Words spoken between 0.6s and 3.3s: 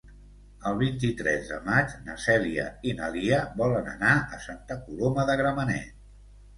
El vint-i-tres de maig na Cèlia i na